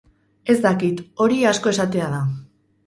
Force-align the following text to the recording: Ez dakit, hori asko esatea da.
Ez 0.53 0.55
dakit, 0.63 1.03
hori 1.27 1.39
asko 1.53 1.77
esatea 1.77 2.11
da. 2.17 2.25